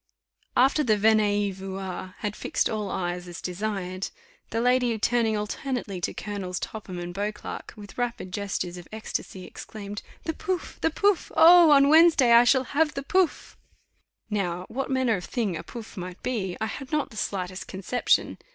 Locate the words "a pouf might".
15.55-16.23